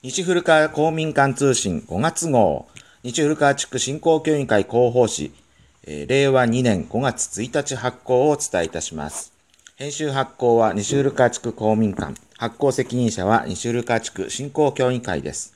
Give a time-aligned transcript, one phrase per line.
[0.00, 2.68] 西古川公民館通信5月号、
[3.02, 5.32] 西古川地区振興協議会広報誌、
[5.82, 9.32] えー令和2年5月1日発行をお伝えいたします。
[9.74, 15.52] 編集発行は西古川地区公民館、発行責任者は西古川地区振興協議会です。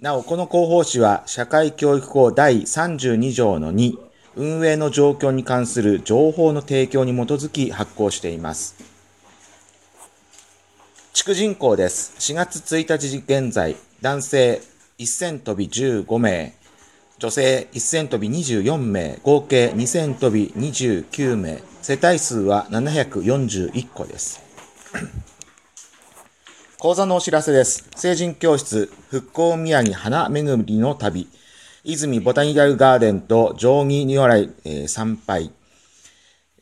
[0.00, 3.96] なお、この広報誌は社会教育法第32条の2、
[4.36, 8.95] 運営の状況に関する情報の提供に基づき発行しています。
[11.16, 12.12] 地区人口です。
[12.18, 14.60] 4月1日現在、男性
[14.98, 16.52] 1000飛び15名、
[17.18, 24.42] 女性1000飛び24名、合計2000飛び29名、世帯数は741個です。
[26.78, 27.88] 講座のお知らせです。
[27.96, 31.30] 成人教室、復興宮城花巡りの旅、
[31.82, 35.50] 泉ボタニカルガーデンと定規如来、えー参拝、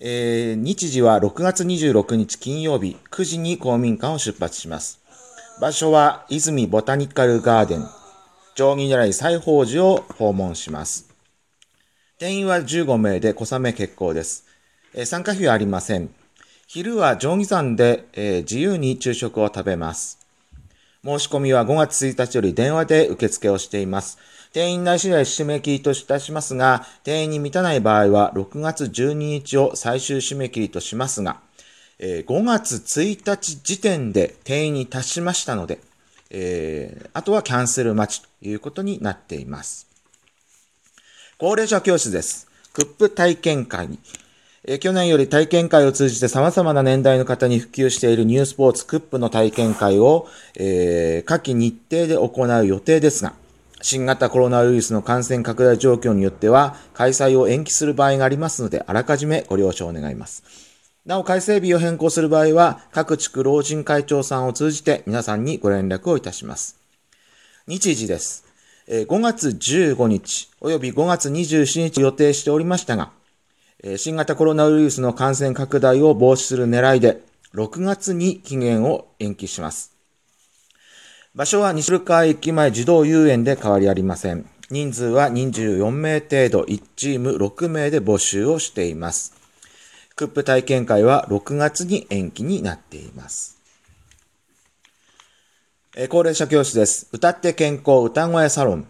[0.00, 5.00] えー日時は6月26日金曜日9時に公民館を出発します。
[5.60, 7.86] 場所は泉ボタニカルガーデン、
[8.56, 11.08] 定規如来西宝寺を訪問します。
[12.18, 14.46] 定員は15名で小雨結構です。
[14.94, 16.10] えー参加費はありません。
[16.66, 20.18] 昼は定規山で、えー自由に昼食を食べます。
[21.04, 24.18] 申し込みは5月1日より電話で受付をしています。
[24.54, 31.40] 定員内次第締め切りといたしますが、定員に満たない場合は6月12日を最終締め切りとしますが、
[31.98, 35.80] えー5月1日時点で定員に達しましたので、
[36.30, 39.88] えーあとはキャンセル待ちということになっています。
[41.36, 42.46] 高齢者教室です。
[42.72, 43.98] クップ体験会。
[44.66, 53.34] え去年より体験会を通じて様々な年代の方に普及しているニュースポーツクップの体験会を、えー、夏季日程で行う予定ですが、
[53.84, 60.42] 新型コロナウイルスの感染拡大状況によっては、開催を延期する場合がありますので、あらかじめご了承願います。
[61.04, 66.78] なお、開催日を変更する場合は、各地区老人会長さんを通じて皆さんにご連絡をいたします。
[67.66, 68.46] 日時です。
[68.88, 73.10] 5月15日および5月27日予定しておりましたが、
[73.98, 77.20] 新型コロナウイルスの感染拡大を防止する狙いで、
[77.52, 79.93] 6月に期限を延期します。
[81.34, 84.48] 場所は西古川駅前児童遊園で変わりありません。
[84.70, 89.34] 人数は24名程度、1チーム6名で募集をしています。
[90.14, 93.58] クップ体験会は6月に延期になっています。
[95.96, 97.08] え高齢者教室です。
[97.10, 98.86] 歌って健康歌声サロン。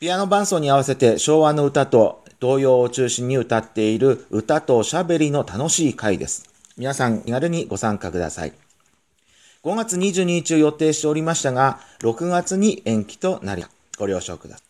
[0.00, 6.50] ピアノ伴奏に合わせて昭和の歌と童謡を中心に歌っている歌とおしゃべりの楽しい会です。
[6.76, 8.69] 皆さん気軽にご参加ください。
[9.62, 13.62] 5月22日を予定しておりましたが、6月に延期となり、
[13.98, 14.62] ご了承くださ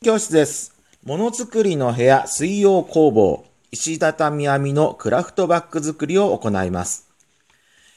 [0.00, 0.04] い。
[0.04, 0.76] 教室です。
[1.04, 7.08] ものづくりの部屋水曜工房、石畳編みのクラフトバッグ作りを行います。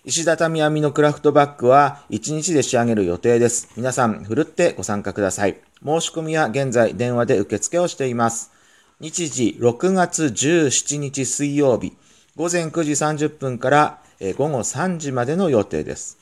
[0.04, 3.70] 石畳編みのクラフトバッグは1日で仕上げる予定です。
[3.78, 5.62] 皆さん、ふるってご参加ください。
[5.86, 8.52] 申し込みは現在電話で受付をしています。
[9.00, 11.94] 日時6月17日水曜日、
[12.36, 16.18] 午前9時30分からえ午後3時までの予定です。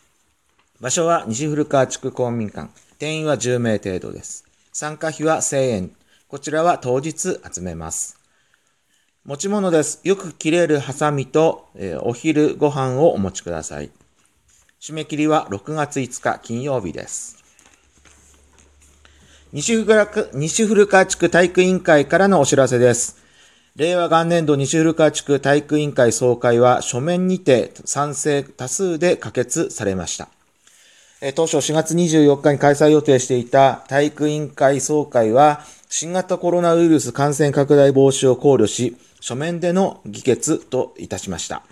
[0.81, 2.69] 場所は西古川地区公民館。
[2.97, 4.45] 定員は10名程度です。
[4.71, 5.91] 参加費は1000円。
[6.27, 8.17] こちらは当日集めます。
[9.25, 10.01] 持ち物です。
[10.03, 13.91] よく切れるハサミと、えお昼ご飯をお持ちください。
[14.81, 17.43] 締め切りは6月5日金曜日です。
[19.53, 23.22] 西古川地区体育委員会からのお知らせです。
[23.75, 30.29] 令和元年度西古川地区体育委員会総会は書面にて賛成多数で可決されました。
[31.35, 41.63] 当初4月24日に開催予定していた体育委員会総会は新型コロナウイルス感染拡大防止を考慮し、書面での議決といたしました。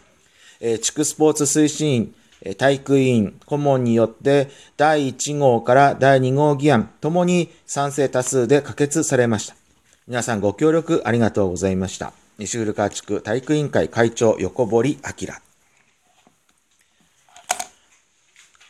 [0.82, 9.61] 地区スポーツ推進員、体育委員、顧問によって第1号から第2号議案ともに賛成多数で可決されました。
[10.08, 12.12] 皆さんご協力ありがとうございました。
[12.40, 15.28] 西古川地区体育委員会会長横堀明。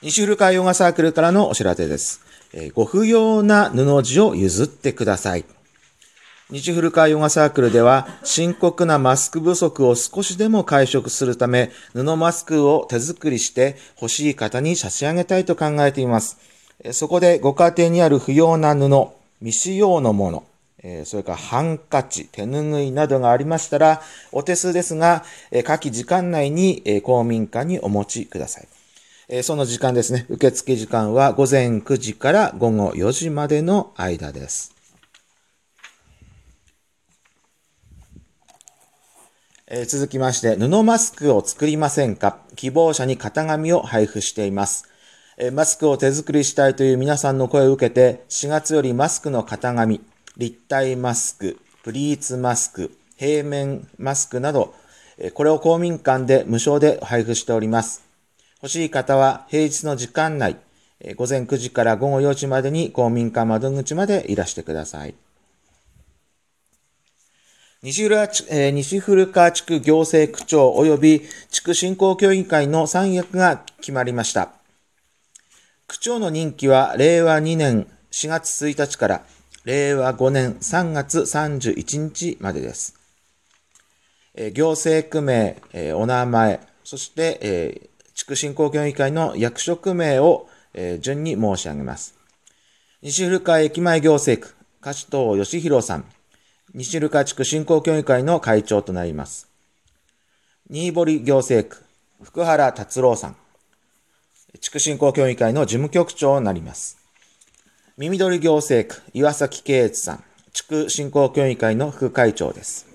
[0.01, 2.19] 西古川ヨガサークルからのお知らせです。
[2.53, 5.45] えーご不要な布地を譲ってください。
[6.49, 16.37] 西古川ヨガサークルでは深刻なマスク不足を少しでも解消するため布マスクを手作りして欲しい方に差し上げたいと考えています。
[16.91, 19.07] そこでご家庭にある不要な布、
[19.39, 20.43] 未使用のもの、
[20.83, 24.01] えそれからハンカチ、手ぬぐいなどがありましたら
[24.31, 28.67] お手数ですが、え下記時間内にえ公民館にお持ちください。
[29.29, 30.25] えその時間ですね。
[30.29, 34.73] 受付時間は午前9時から午後4時までの間です。
[39.67, 42.39] え続きまして、布マスクを作りませんか？
[42.57, 44.89] 希望者に型紙を配布しています。
[45.53, 50.01] マスクを手作りしたいという皆さんの声を受けて、4月よりマスクの型紙、
[50.37, 54.73] 立体マスク、プリーツマスク、平面マスクなど、
[55.33, 58.03] これを公民館で無償で配布しております。
[58.61, 60.57] 欲しい方は平日の時間内、
[61.15, 65.15] 午前9時から午後4時までに公民館窓口までいらしてください。
[67.83, 68.15] 西古
[68.73, 74.49] 西古川地区行政区長及び地区振興協議会の三役が決まりました。
[75.87, 79.25] 区長の任期は令和2年4月1日から
[79.63, 82.95] 令和5年3月31日までです。
[84.33, 92.15] え行政区名、えお名前、そして、え地区振興協議会の役職名をえ順に申し上げます。
[93.01, 96.05] 西古川駅前行政区、加藤義弘さん。
[96.73, 99.49] 西ルカ地区振興協議会の会長となります。
[100.69, 101.83] 新堀行政区、
[102.23, 103.35] 福原達郎さん。
[104.59, 107.00] 地区振興協議会の事務局長になります。
[108.01, 110.23] 耳取行政区、岩崎圭一さん。
[110.53, 112.87] 地区振興協議会の副会長です。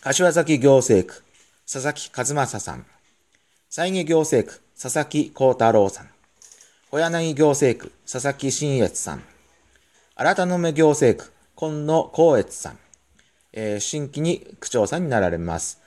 [0.00, 1.24] 柏崎行政区、
[1.64, 2.86] 佐々木和正さん。
[3.68, 6.08] 西木行政区、佐々木幸太郎さん。
[6.92, 9.24] 小柳行政区、佐々木新越さん。
[10.14, 12.78] 新田野目行政区、今野光悦さん、
[13.54, 15.82] えー、新規に区長さんになられます。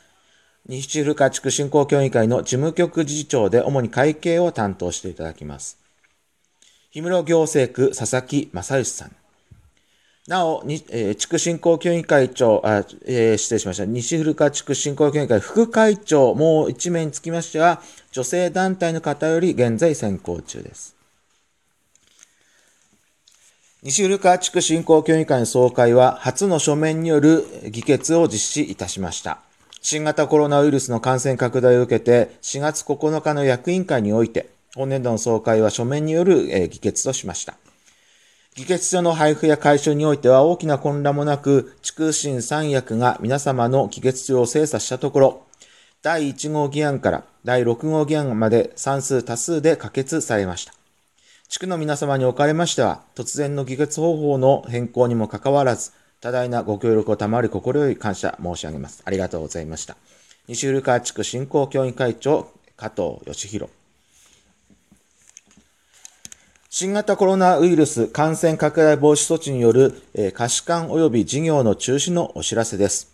[0.66, 5.89] 西古川地区振興協議会の事務局次長で主に会計を担当していただきます。
[6.94, 9.16] 氷室行政区佐々木正義さん。
[10.28, 13.86] なお、にえー、地区振興協議会長、あえー、失礼しました。
[13.86, 17.82] 西古川地区振興協議会副会長、もう一名につきましては、
[18.12, 20.96] 女性団体の方より現在選考中です。
[23.82, 29.40] 西古川地区振興協議会の総会は初の書面による議決を実施いたしました。
[29.82, 37.56] 新型コロナウイルスの感染拡大を受けて4月9日の役員会において本年度の総会は書面による議決としました。
[38.56, 45.44] 議決書の配布や回収においては大きな混乱もなく、地区審三役が皆様の議決書を精査したところ、
[46.02, 50.74] 第1号議案から第6号議案まで算数多数で可決されました。
[51.48, 59.02] 地区の皆様におかれましては、突然の議決方法の変更にもかかわらず、多大なご協力を賜り心より感謝申し上げます。
[59.06, 59.96] ありがとうございました。
[60.48, 63.79] 西古川地区振興協議会長、加藤義弘。
[66.72, 70.04] 新型コロナウイルス感染拡大防止措置による
[70.36, 73.12] 貸し館及び事業の中止のお知らせです。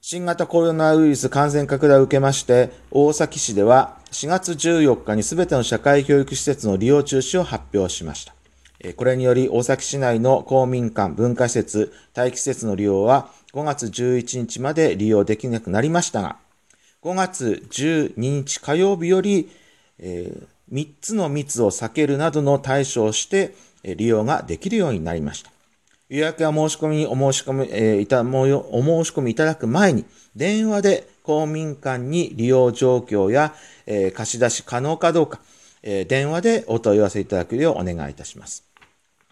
[0.00, 8.32] 新型コロナウイルス感染拡大を受けまして、大崎市では4月14日にすべての社会教育施設の利用中止を発表しました。
[8.94, 16.36] これにより大崎市内の公民館、文化施設、待機施設の利用は5月11日まで利用できなくなりましたが、
[17.02, 19.50] 5月12日火曜日より、
[19.98, 25.50] えー、3つの密を避けるなどの対処をして利用ができるようになりました。
[26.10, 33.54] 予約や申し込みにお申し込み、えー、いた、お申し込みいただく前に、電話で公民館に利用状況や、
[33.86, 35.38] えー、貸し出し可能かどうか、
[35.82, 38.64] えー、電話でお問い合わせいただくようお願いいたします。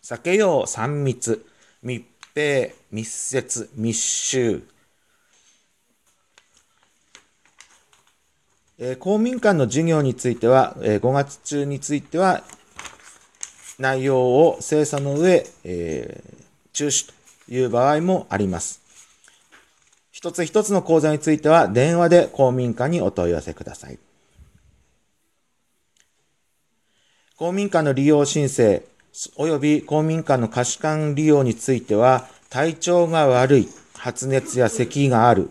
[0.03, 1.45] 避けよう3密、
[1.83, 2.05] 密
[2.35, 4.63] 閉、密接、密集。
[8.81, 12.45] え、公民館の授業については、え、5月中については、
[13.79, 16.23] 内容を精査の上、え、
[16.73, 17.15] 中止と
[17.53, 18.81] いう場合もあります。
[20.13, 23.99] 一つ一つの講座については電話で公民館にお問い合わせください。
[27.37, 28.83] 公民館の利用申請
[29.13, 35.51] 及び公民館の貸し館利用については体調が悪い、発熱や咳がある、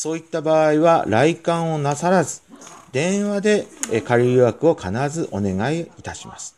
[0.00, 2.40] そういった場合は来館をなさらず、
[2.92, 3.66] 電話で
[4.06, 6.54] 仮予約を必ずお願いいたします。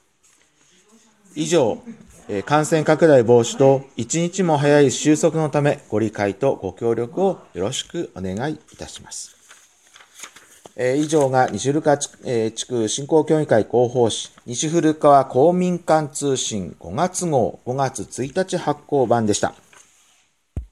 [1.34, 1.78] 以上、
[2.44, 9.34] 感染拡大防止と一日も早い収束のためご理解とご協力をよろしくお願いいたします。
[10.76, 12.10] 以上が西古川地
[12.66, 19.54] 区振興協議会広報誌西古川公民館通信5月号5月1日発行版でした。